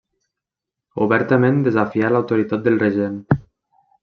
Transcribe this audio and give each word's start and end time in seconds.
Obertament 1.05 1.59
desafià 1.67 2.11
l'autoritat 2.15 2.65
del 2.71 2.81
regent. 2.89 3.23